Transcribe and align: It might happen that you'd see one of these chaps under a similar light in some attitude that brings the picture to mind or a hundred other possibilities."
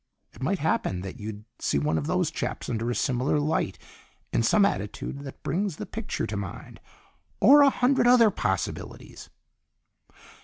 It 0.33 0.41
might 0.41 0.57
happen 0.57 1.01
that 1.01 1.19
you'd 1.19 1.45
see 1.59 1.77
one 1.77 1.95
of 1.99 2.07
these 2.07 2.31
chaps 2.31 2.69
under 2.71 2.89
a 2.89 2.95
similar 2.95 3.39
light 3.39 3.77
in 4.33 4.41
some 4.41 4.65
attitude 4.65 5.19
that 5.19 5.43
brings 5.43 5.75
the 5.75 5.85
picture 5.85 6.25
to 6.25 6.35
mind 6.35 6.79
or 7.39 7.61
a 7.61 7.69
hundred 7.69 8.07
other 8.07 8.31
possibilities." 8.31 9.29